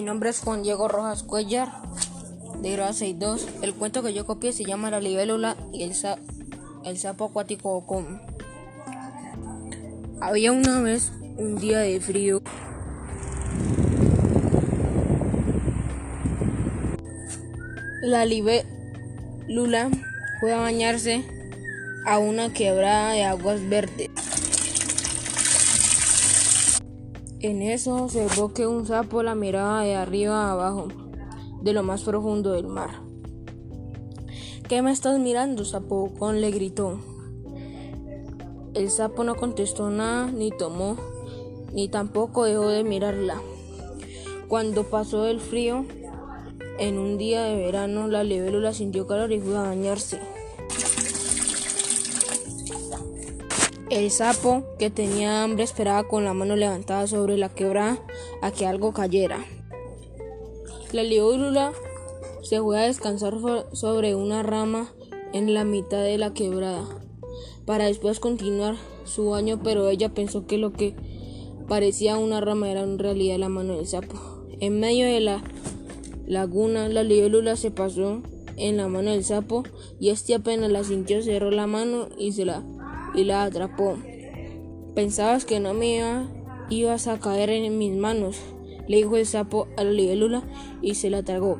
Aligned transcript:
Mi 0.00 0.06
nombre 0.06 0.30
es 0.30 0.40
Juan 0.40 0.62
Diego 0.62 0.88
Rojas 0.88 1.22
Cuellar, 1.22 1.68
de 2.62 2.72
grado 2.72 2.94
6.2. 2.94 3.46
El 3.60 3.74
cuento 3.74 4.02
que 4.02 4.14
yo 4.14 4.24
copié 4.24 4.54
se 4.54 4.64
llama 4.64 4.90
La 4.90 4.98
libélula 4.98 5.58
y 5.74 5.82
el, 5.82 5.94
sa- 5.94 6.16
el 6.86 6.96
sapo 6.96 7.26
acuático 7.26 7.84
con. 7.84 8.22
Había 10.22 10.52
una 10.52 10.80
vez 10.80 11.12
un 11.36 11.56
día 11.56 11.80
de 11.80 12.00
frío. 12.00 12.40
La 18.02 18.24
libélula 18.24 19.90
fue 20.40 20.52
a 20.52 20.58
bañarse 20.60 21.22
a 22.06 22.18
una 22.18 22.52
quebrada 22.52 23.12
de 23.12 23.24
aguas 23.24 23.60
verdes. 23.68 24.08
En 27.42 27.62
eso 27.62 27.94
observó 27.94 28.52
que 28.52 28.66
un 28.66 28.86
sapo 28.86 29.22
la 29.22 29.34
miraba 29.34 29.82
de 29.82 29.94
arriba 29.94 30.44
a 30.44 30.52
abajo, 30.52 30.88
de 31.62 31.72
lo 31.72 31.82
más 31.82 32.02
profundo 32.02 32.52
del 32.52 32.66
mar. 32.66 33.00
¿Qué 34.68 34.82
me 34.82 34.90
estás 34.90 35.18
mirando, 35.18 35.64
sapocón? 35.64 36.42
le 36.42 36.50
gritó. 36.50 37.00
El 38.74 38.90
sapo 38.90 39.24
no 39.24 39.36
contestó 39.36 39.88
nada, 39.88 40.30
ni 40.30 40.50
tomó, 40.50 40.98
ni 41.72 41.88
tampoco 41.88 42.44
dejó 42.44 42.68
de 42.68 42.84
mirarla. 42.84 43.40
Cuando 44.46 44.84
pasó 44.84 45.26
el 45.26 45.40
frío, 45.40 45.86
en 46.78 46.98
un 46.98 47.16
día 47.16 47.44
de 47.44 47.56
verano, 47.56 48.06
la 48.06 48.22
libélula 48.22 48.74
sintió 48.74 49.06
calor 49.06 49.32
y 49.32 49.40
fue 49.40 49.56
a 49.56 49.62
bañarse. 49.62 50.20
El 53.90 54.12
sapo, 54.12 54.62
que 54.78 54.88
tenía 54.88 55.42
hambre, 55.42 55.64
esperaba 55.64 56.06
con 56.06 56.24
la 56.24 56.32
mano 56.32 56.54
levantada 56.54 57.08
sobre 57.08 57.36
la 57.36 57.48
quebrada 57.48 57.98
a 58.40 58.52
que 58.52 58.64
algo 58.64 58.92
cayera. 58.92 59.44
La 60.92 61.02
libélula 61.02 61.72
se 62.40 62.60
fue 62.60 62.78
a 62.78 62.86
descansar 62.86 63.34
sobre 63.72 64.14
una 64.14 64.44
rama 64.44 64.94
en 65.32 65.54
la 65.54 65.64
mitad 65.64 66.04
de 66.04 66.18
la 66.18 66.32
quebrada, 66.32 66.84
para 67.66 67.86
después 67.86 68.20
continuar 68.20 68.76
su 69.04 69.30
baño, 69.30 69.60
pero 69.60 69.88
ella 69.88 70.14
pensó 70.14 70.46
que 70.46 70.56
lo 70.56 70.72
que 70.72 70.94
parecía 71.66 72.16
una 72.16 72.40
rama 72.40 72.70
era 72.70 72.82
en 72.82 72.96
realidad 72.96 73.38
la 73.38 73.48
mano 73.48 73.76
del 73.76 73.88
sapo. 73.88 74.44
En 74.60 74.78
medio 74.78 75.06
de 75.06 75.18
la 75.18 75.42
laguna, 76.26 76.88
la 76.88 77.02
libélula 77.02 77.56
se 77.56 77.72
pasó 77.72 78.22
en 78.56 78.76
la 78.76 78.86
mano 78.86 79.10
del 79.10 79.24
sapo 79.24 79.64
y 79.98 80.10
este 80.10 80.36
apenas 80.36 80.70
la 80.70 80.84
sintió, 80.84 81.22
cerró 81.22 81.50
la 81.50 81.66
mano 81.66 82.08
y 82.16 82.32
se 82.32 82.44
la 82.44 82.62
y 83.14 83.24
la 83.24 83.44
atrapó. 83.44 83.96
Pensabas 84.94 85.44
que 85.44 85.60
no 85.60 85.74
me 85.74 85.96
iba, 85.96 86.28
ibas 86.68 87.06
a 87.06 87.18
caer 87.18 87.50
en 87.50 87.78
mis 87.78 87.94
manos, 87.96 88.38
le 88.88 88.98
dijo 88.98 89.16
el 89.16 89.26
sapo 89.26 89.68
a 89.76 89.84
la 89.84 89.92
libélula 89.92 90.42
y 90.82 90.94
se 90.94 91.10
la 91.10 91.22
tragó. 91.22 91.58